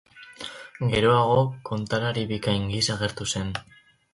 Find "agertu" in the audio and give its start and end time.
2.99-3.29